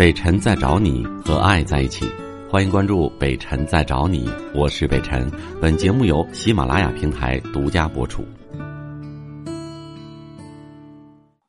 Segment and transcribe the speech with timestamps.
[0.00, 2.06] 北辰在找你和爱在一起，
[2.50, 5.30] 欢迎关注北辰在找你，我是北辰。
[5.60, 8.24] 本节目由喜马拉雅平台独家播出。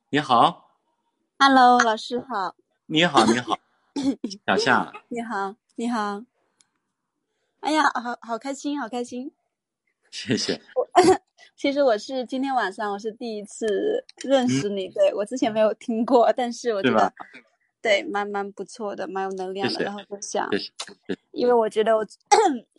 [0.09, 0.69] 你好
[1.39, 2.53] ，Hello，老师好。
[2.87, 3.57] 你好，你好，
[4.45, 4.91] 小夏。
[5.07, 6.21] 你好，你好。
[7.61, 9.31] 哎呀，好好开心，好开心。
[10.09, 10.59] 谢谢。
[11.55, 17.13] 其实我是今天晚上我是第一次认识你，对我之前没有听过，但是我觉得
[17.81, 19.83] 对蛮蛮不错的，蛮有能量的。
[19.83, 20.47] 然后就想，
[21.31, 22.05] 因为我觉得我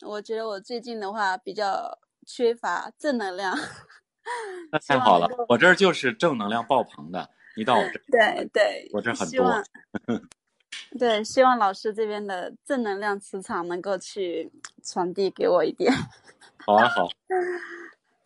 [0.05, 3.53] 我觉得我最近的话比较缺乏正能量。
[4.71, 7.29] 那太好了，我这儿就是正能量爆棚的。
[7.55, 9.63] 你到我这，对对，我这很多。
[10.97, 14.51] 对，希望老师这边的正能量磁场能够去
[14.83, 15.91] 传递给我一点。
[16.65, 17.09] 好啊，好。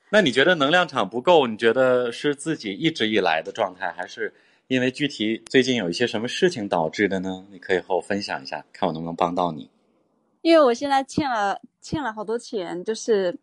[0.09, 1.47] 那你觉得能量场不够？
[1.47, 4.33] 你觉得是自己一直以来的状态，还是
[4.67, 7.45] 因为具体最近有一些什么事情导致的呢？
[7.49, 9.69] 你可以和我分享一下，看我能不能帮到你。
[10.41, 13.37] 因为我现在欠了欠了好多钱，就是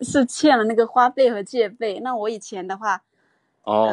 [0.00, 1.98] 是欠了那个花呗和借呗。
[2.00, 3.02] 那我以前的话，
[3.62, 3.92] 哦。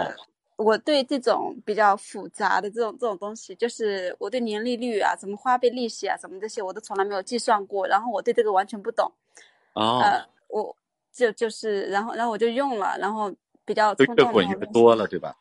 [0.58, 7.88] 我对这种比较复杂的这种这种东西，就是我对年利率啊、什么花呗利息啊、什么这些，我都从来没有计算过。
[7.88, 9.12] 然后我对这个完全不懂。
[9.73, 10.00] 哦。
[10.02, 10.75] 呃，我
[11.14, 13.31] 就就是，然后然后我就用了，然后
[13.66, 14.31] 比较冲动。
[14.31, 15.36] 滚越多了，对吧？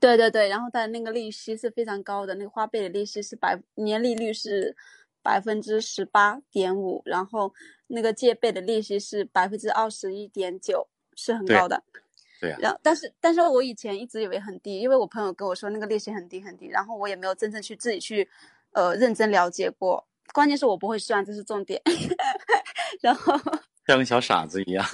[0.00, 4.76] 对对对，然后它的那个利息是非常高的，那个花呗的利息是百年利率是
[5.22, 7.52] 百分之十八点五，然后
[7.88, 11.82] 那个借呗的利息是百分之二十一点九，是很高的。
[12.40, 18.28] 对呀，然后但是但是我以前一直以为很低，因为我朋友跟我说那个利息很低很低，然后我也没有真正去自己去，
[18.72, 20.06] 呃，认真了解过。
[20.32, 21.82] 关键是我不会算，这是重点。
[23.00, 23.34] 然后
[23.88, 24.86] 像个小傻子一样。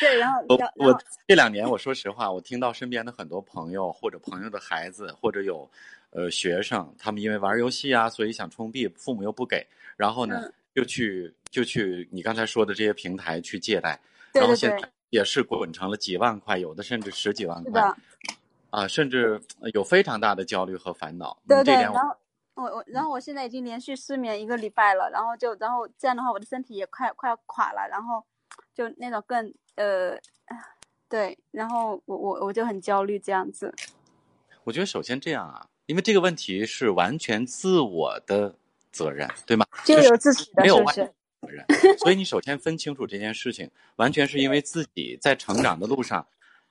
[0.00, 5.70] 对，然后我我这两年，我说实话，我听到身边的很多朋友或者朋友的孩子或者有，
[6.10, 9.64] 呃，学生，他们因为玩游戏啊，所以想充币，父母又不给，
[9.96, 13.98] 然后呢，就去就去你刚才说的这些平台去借贷，
[14.32, 14.90] 然后现在。
[15.10, 17.80] 也是滚成了几万块，有的甚至十几万块，
[18.70, 19.40] 啊，甚至
[19.72, 21.38] 有非常大的焦虑和烦恼。
[21.46, 22.00] 对对，然后
[22.54, 28.24] 我我然后我现在已经连续失眠一个礼拜了，然后就然后这样的话，我的身体也快快要垮了，然后
[28.74, 30.16] 就那种更呃，
[31.08, 33.74] 对，然后我我我就很焦虑这样子。
[34.64, 38.54] 我觉得首先这样啊，因为这个问题是完全自我的
[38.92, 39.66] 责任，对吗？
[39.84, 41.12] 就有自己的，是不是？
[41.46, 41.66] 人，
[41.98, 46.26] 所以你首先分清楚这件事情，完全是因为自己在成长的路上，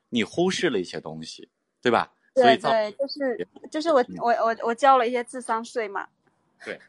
[0.10, 2.12] 你忽视了一些东西，对吧？
[2.34, 6.08] 对对，就是就是我我我我交了一些智商税嘛。
[6.66, 6.80] 对，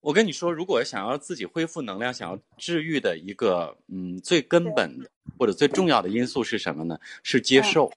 [0.00, 6.98] 我跟你说，如果想要自己恢复能量，想要治愈的一个嗯最根本的或者最重要的因素是什么呢？
[7.22, 7.92] 是接受，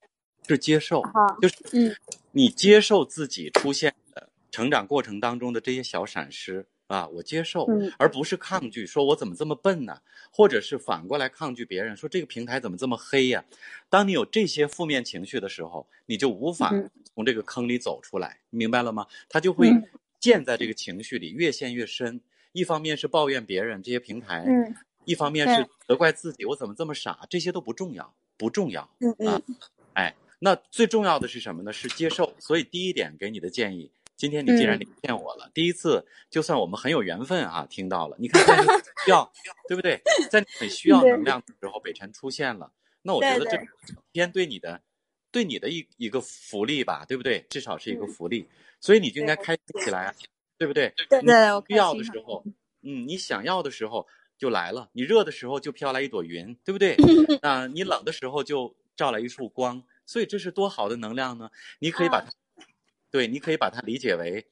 [0.48, 1.04] 是接受，
[1.42, 1.96] 就是嗯，
[2.32, 6.66] 你接受自己出现的成长过程当中的这些小闪失。
[6.91, 7.66] 啊，我接受，
[7.97, 10.02] 而不是抗拒，说我怎么这么笨呢？
[10.29, 13.46] 或者是反过来抗拒别人，说这个平台怎么这么黑呀？
[13.90, 16.74] 当你有这些负面情绪的时候，你就无法
[17.16, 19.07] 从这个坑里走出来，明白了吗？
[19.29, 19.72] 他就会
[20.19, 22.19] 陷在这个情绪里，越陷越深。
[22.52, 24.46] 一方面是抱怨别人这些平台，
[25.06, 27.19] 一方面是责怪自己，我怎么这么傻？
[27.29, 28.81] 这些都不重要，不重要。
[29.25, 29.41] 啊，
[29.94, 31.72] 哎，那最重要的是什么呢？
[31.72, 32.34] 是接受。
[32.38, 33.90] 所以第一点给你的建议。
[34.22, 38.16] 今天你既然连线我了，第一次就算我们很有缘分啊，听到了。
[38.20, 38.56] 你看，在
[39.04, 39.32] 需要，
[39.68, 40.00] 对不对？
[40.30, 42.72] 在很需要能量的时候，北辰出现了，
[43.02, 43.58] 那我觉得这
[44.14, 44.80] 天对你的，
[45.32, 47.44] 对你的一一个福利吧，对不对？
[47.50, 48.48] 至少是一个福利，
[48.80, 50.14] 所以你就应该开心起来，
[50.56, 50.94] 对不对？
[51.09, 52.44] 对对，需要的时候，
[52.84, 54.06] 嗯，你想要的时候
[54.38, 56.96] 就来了，你热的时候就飘来一朵云，对不对？
[57.42, 61.50] 啊你冷的时候就照来一束光，所以这是多好的能量呢！
[61.80, 62.30] 你可以把它。
[63.11, 64.47] 对，你可以把它理解为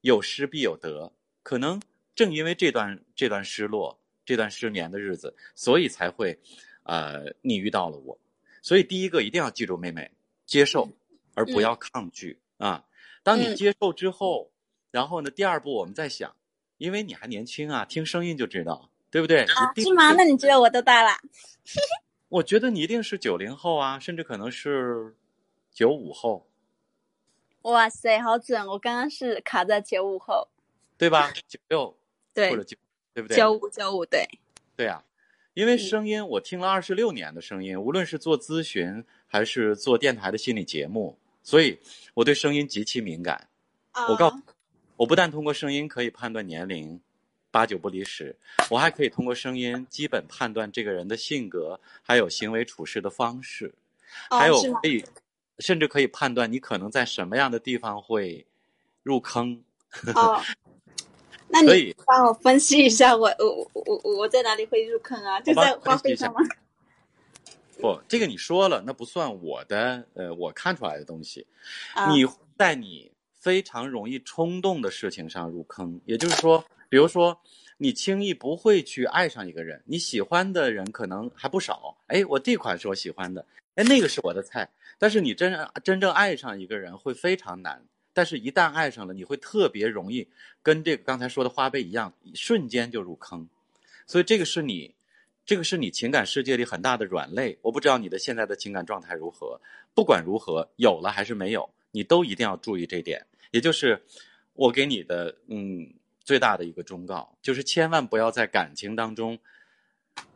[0.00, 1.12] 有失必有得。
[1.42, 1.82] 可能
[2.14, 6.38] 正因为这段这段失落、这段失眠的日子，所以才会，
[6.84, 8.18] 呃，你遇到了我。
[8.62, 10.10] 所以第一个一定要记住，妹妹，
[10.46, 10.88] 接受
[11.34, 12.84] 而不要抗拒啊。
[13.22, 14.50] 当你接受之后，
[14.90, 16.34] 然后呢，第二步我们再想，
[16.78, 19.42] 因为你还年轻啊，听声音就知道，对不对？
[19.42, 20.12] 啊，是吗？
[20.12, 21.10] 那你觉得我多大了？
[22.28, 25.14] 我觉得你一定是九零后啊，甚至可能是
[25.72, 26.48] 九五后。
[27.66, 28.64] 哇塞，好准！
[28.64, 30.46] 我刚刚是卡在九五后，
[30.96, 31.32] 对吧？
[31.48, 31.96] 九六
[32.32, 32.76] 对，或者九
[33.12, 33.36] 对不对？
[33.36, 34.24] 九五九五对。
[34.76, 35.02] 对啊，
[35.54, 41.76] 因为声音我听了二十六年的声音，无论是做咨询还是做电台的心理节目，所以
[42.14, 43.48] 我对声音极其敏感。
[44.08, 44.36] 我告诉，
[44.96, 47.00] 我不但通过声音可以判断年龄，
[47.50, 48.36] 八九不离十，
[48.70, 53.74] 我还可以通过声音基本判断这个人的性格，还有行为处事的方式，
[54.30, 55.04] 还有可以。
[55.58, 58.46] 甚至可以判断你可能在什么样的地方会
[59.02, 59.62] 入坑，
[60.14, 60.40] 哦，
[61.48, 65.40] 那你帮我分析一下，我我我我我在哪里会入坑啊？
[65.40, 66.40] 就在花费上吗？
[67.80, 71.46] 不，这个你说了，那不算我的，呃，我看出来的东西。
[72.12, 72.26] 你
[72.56, 77.38] 在你非常容易冲动的事情上入坑，也就是说，比如说。
[77.78, 81.94] 你轻易不会去爱上一个人，你喜欢的人可能还不少。
[82.06, 83.44] 哎，我这款是我喜欢的，
[83.76, 84.68] 哎，那个是我的菜。
[84.98, 87.86] 但是你真真正爱上一个人会非常难。
[88.12, 90.28] 但是，一旦爱上了，你会特别容易
[90.62, 93.48] 跟这个刚才说的花呗一样，瞬间就入坑。
[94.06, 94.94] 所以，这个是你，
[95.44, 97.56] 这个是你情感世界里很大的软肋。
[97.62, 99.60] 我不知道你的现在的情感状态如何。
[99.94, 103.24] 不管如何，有了还是没有，你都一定要注意这点。
[103.52, 104.02] 也就是
[104.54, 105.94] 我给你的，嗯。
[106.26, 109.38] 最大的一个忠告就是，千万不要在感情当中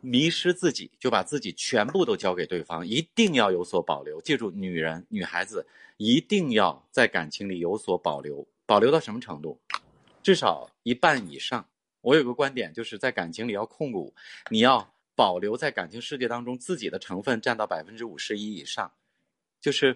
[0.00, 4.20] 迷失自己，就把自己全部都交给对方，一定要有所保留。
[4.20, 5.66] 记住，女人、女孩子
[5.96, 9.60] 一定要在感情里有所保留，保留到什么程度？
[10.22, 11.66] 至少一半以上。
[12.02, 14.14] 我有个观点，就是在感情里要控股，
[14.50, 18.90] 你要保留在感情世界当中自己的成分占到百分之五十一以上。
[19.60, 19.94] 就是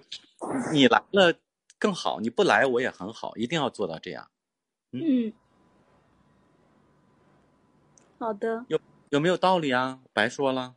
[0.71, 1.35] 你来了
[1.79, 4.31] 更好，你不来我也很好，一定要做到这样。
[4.91, 5.33] 嗯。
[8.19, 8.79] 好的，有
[9.15, 10.01] 有没有道理啊？
[10.13, 10.75] 白说了。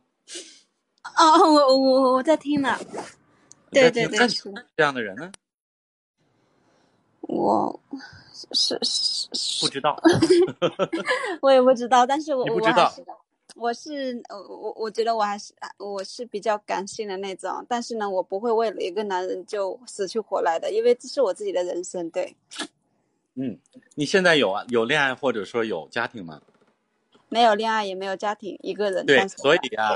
[1.16, 2.78] 哦，我我我在听呢。
[3.72, 4.16] 对对对，
[4.76, 5.32] 这样的人呢？
[7.22, 7.80] 我
[8.52, 9.28] 是是
[9.60, 10.00] 不知道。
[11.42, 13.04] 我也不知道，但是我我还是
[13.56, 22.08] 我是我我我觉得我还是我是比较感性的那种，但是呢，我不会为了一个男人就死去活来的，因为这是我自己的人生。
[22.10, 22.36] 对。
[23.34, 23.58] 嗯，
[23.96, 24.64] 你现在有啊？
[24.68, 26.40] 有恋爱或者说有家庭吗？
[27.28, 29.04] 没有恋爱，也没有家庭，一个人。
[29.06, 29.90] 对，所以啊，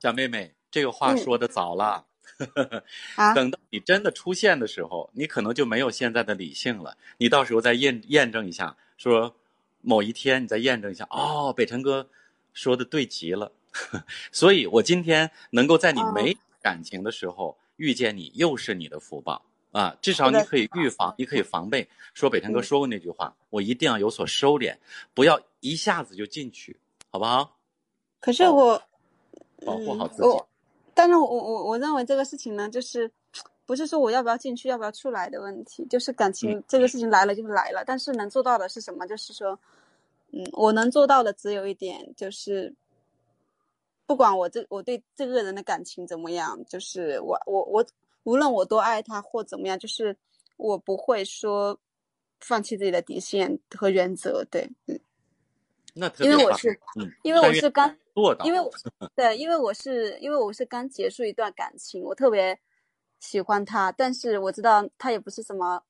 [0.00, 2.06] 小妹妹，这个话说的早了。
[3.34, 6.96] 等到你真的出现的时候，你可能就没有现在的理性了。
[7.18, 9.34] 你到时候再验验证一下，说
[9.82, 12.08] 某一天你再验证一下，哦，北辰哥
[12.54, 13.52] 说的对极了。
[14.32, 19.44] 所以我今天能够在你没感情的时候遇见你，又是你的福报。
[19.72, 21.88] 啊，至少你可以预防，你可以防备。
[22.12, 24.76] 说北辰哥说过那句话，我一定要有所收敛，
[25.14, 26.78] 不要一下子就进去，
[27.10, 27.56] 好不好？
[28.20, 28.82] 可是我
[29.64, 30.42] 保护好自己。
[30.94, 33.10] 但是我我我认为这个事情呢，就是
[33.64, 37.84] 不是说我要不要进去，要不要出来的问题，就是感情这个事情来了就是来了。
[37.86, 39.06] 但是能做到的是什么？
[39.06, 39.58] 就是说，
[40.32, 42.74] 嗯，我能做到的只有一点，就是
[44.06, 47.86] 不管我这我对这个人的感情怎么样，就是我我我。
[48.24, 50.14] 无论我多爱他或怎么样，就是
[50.58, 51.80] 我不会说
[52.38, 54.44] 放弃自己的底线和原则。
[54.50, 55.00] 对，嗯，
[55.94, 56.80] 那因为我是，
[57.22, 58.58] 因为我是刚做到，因 为
[59.14, 62.58] 对，因为我是因为我是刚结束一段感情，我特别
[63.18, 65.82] 喜欢他，但是我知道他也不是什么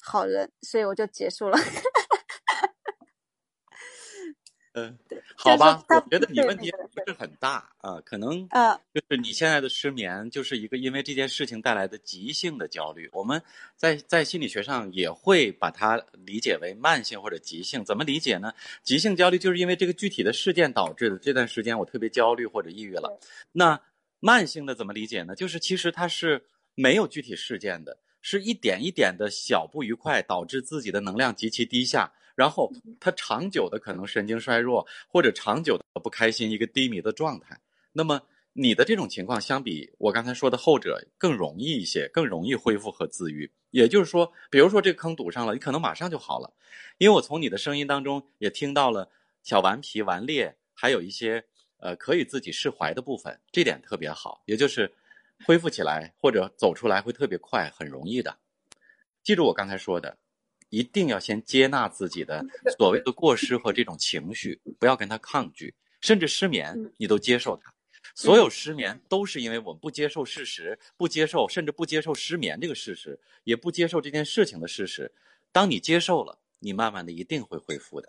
[0.00, 1.58] 好人，所以我就结束了。
[4.78, 4.98] 嗯，
[5.36, 13.08] 好吧，我觉得你问题不是很大啊，可能啊，就是你现在的失眠，就是一个因为这件事情带来的急性的焦虑。
[13.12, 13.42] 我们
[13.76, 17.84] 在在心理学上也会把它理解为慢性或者急性。
[17.84, 18.52] 怎么理解呢？
[18.82, 21.18] 急性焦虑就是因为这个具体的事件导致的。
[21.18, 23.18] 这段时间我特别焦虑或者抑郁了。
[23.52, 23.80] 那
[24.20, 25.34] 慢性的怎么理解呢？
[25.34, 32.12] 就是其实它是没有具体事件的，是一点一点的小不愉快导致自己的能量极其低下。
[32.38, 37.58] 然后他长久的可能神经衰弱，或者长久的不开心，一个低迷的状态。
[37.92, 43.50] 那么你的这种情况，相比我刚才说的后者更容易一些，更容易恢复和自愈。
[43.72, 46.54] 也就是说，比如说这个坑堵上了，你可能马上就好了。
[46.98, 49.10] 因为我从你的声音当中也听到了
[49.42, 51.44] 小顽皮、顽劣，还有一些
[51.78, 54.42] 呃可以自己释怀的部分，这点特别好。
[54.44, 54.94] 也就是
[55.44, 58.38] 恢复起来或者走出来会特别快，很容易的。
[59.24, 60.16] 记住我刚才说的。
[60.70, 62.44] 一定要先接纳自己的
[62.76, 67.72] 所谓的过失和这种情绪，不要跟他抗拒，甚至失眠你都接受它。
[68.14, 75.12] 所有失眠都是因为我们不接受事实，不接受，甚至不接受失眠这个事实，也不接受这件事情的事实。
[75.52, 78.08] 当你接受了，你慢慢的一定会恢复的，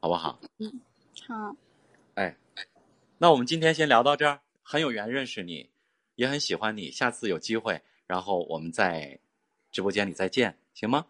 [0.00, 0.40] 好不好？
[0.58, 0.80] 嗯，
[1.26, 1.56] 好。
[2.14, 2.36] 哎，
[3.18, 5.70] 那我们今天先聊到这儿，很有缘认识你，
[6.16, 6.90] 也很喜欢你。
[6.90, 9.18] 下次有机会，然后我们在
[9.70, 11.06] 直播间里再见，行吗？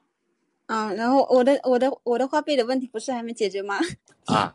[0.67, 3.79] 嗯，然后我的我的我的花呗的问题不是还没解决吗？
[4.27, 4.53] 啊，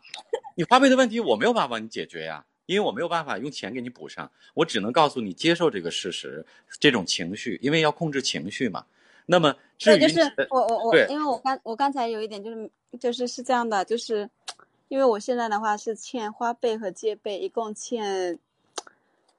[0.54, 6.44] 你花呗的问题我没有办法帮你解决呀，因为我没有办法用钱给你补上，我只能告诉你接受这个事实，
[6.78, 8.84] 这种情绪，因为要控制情绪嘛。
[9.24, 14.28] 那么至于就是我我我，因为我刚我刚才有一点就是就是是这样的，就是
[14.88, 18.38] 因为我现在的话是欠花呗和借呗，一共欠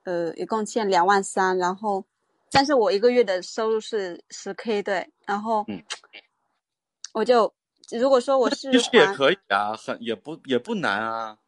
[0.02, 2.04] 呃一共欠两万三，然后
[2.50, 5.64] 但是我一个月的收入是十 k 对，然后。
[7.14, 7.54] 我就
[7.92, 11.38] 如果说我是其实也可以啊，很也不也不难啊。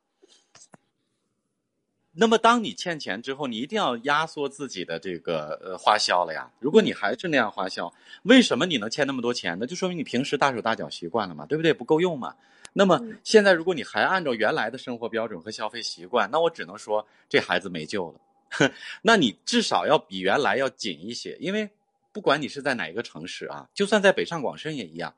[2.19, 6.51] 那么，当你欠钱之后，你一定要压缩自己的这个呃花销了呀。
[6.61, 7.93] 如果你还是那样花销，
[8.23, 9.67] 为什么你能欠那么多钱呢？
[9.67, 11.75] 就说明你平时大手大脚习惯了嘛，对不对？
[11.75, 12.35] 不够用嘛。
[12.73, 18.73] 那么现在，如果你还按照原来的生活标准和消费习惯，那我只能说这孩子没救了。
[19.03, 21.69] 那你至少要比原来要紧一些，因为
[22.13, 25.15] 不管你是在哪一个城市啊，就算在北上广深也一样，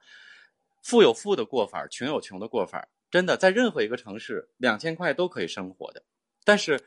[0.82, 2.88] 富有富的过法，穷有穷的过法。
[3.10, 6.02] 真的，在任何一个城市，两千块都可以生活的。
[6.44, 6.78] 但是，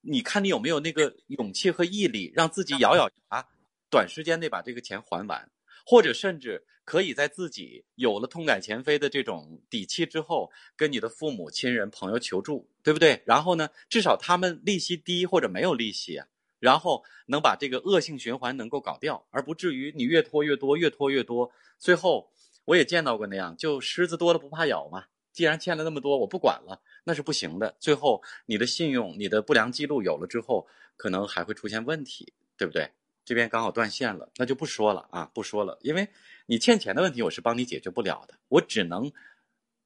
[0.00, 3.46] 你看你有没有那个勇气和毅力，让自己咬咬牙，
[3.88, 5.50] 短时间内把这个钱还完，
[5.86, 13.22] 或者甚至可以在自己有了痛改前非的这种底气之后，跟你的父母亲人朋友求助，对不对？
[13.24, 16.26] 然后呢，至少他们利息低或者没有利息啊，
[16.58, 22.32] 然后能把这个恶性循环能够搞掉，而不至于你越拖越多，越拖越多，最后
[22.68, 25.06] 我也见到过那样，就虱子多了不怕咬嘛。
[25.32, 26.78] 既然欠了那么多，我不管了。
[27.02, 32.90] 那是不行的，最后你的信用、你的不良记录有了之后，可能还会出现问题，对不对？
[33.24, 36.06] 这边刚好断线了，那就不说了啊，不说了，因为
[36.44, 39.10] 你欠钱的问题，我是帮你解决不了的，我只能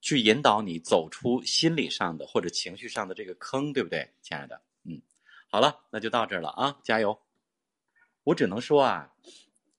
[0.01, 4.61] 去引导你走出心理上的或者情绪上的这个坑，对不对，亲爱的？
[4.83, 5.01] 嗯，
[5.49, 7.17] 好了，那就到这儿了啊，加油！
[8.25, 9.13] 我只能说啊，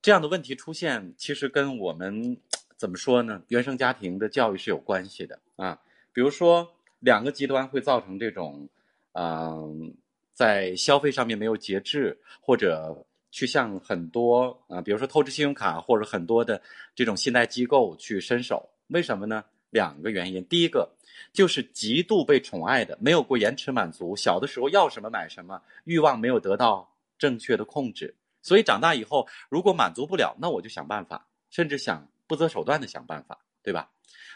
[0.01, 2.38] 这样的问题出现，其实跟我们
[2.84, 3.42] 怎么说呢？
[3.48, 5.80] 原生家庭的教育是有关系的啊，
[6.12, 6.70] 比如说。
[7.00, 8.66] 两个极端会造成这种，
[9.12, 9.94] 嗯，
[10.34, 16.62] 在消费上面没有节制，或者去向很多啊，比如说透支信用卡或者很多的
[16.96, 18.70] 这种信贷机构去伸手。
[18.88, 19.44] 为什么呢？
[19.70, 20.42] 两个原因。
[20.46, 20.90] 第一个
[21.34, 33.92] 就是极度被宠爱的，没有过延迟满足，小的时候要什么买什么，欲望没有得到正确的控制，所以长大以后如果满足不了，那我就想办法，甚至想不择手段的想办法，对吧？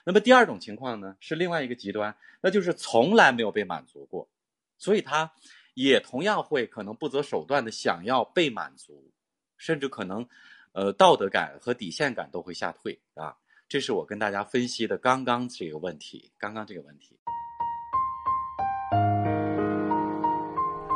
[0.05, 4.29] 那么第二种情况呢，是另外一个极端，那就是从来没有被满足过，
[4.77, 5.33] 所以他
[5.73, 9.11] 也同样会可能不择手段的想要被满足，
[9.57, 10.29] 甚至可能，
[10.73, 13.35] 呃，道德感和底线感都会下退啊。
[13.67, 17.17] 这是我跟大家分析的刚刚这个问题，刚刚这个问题。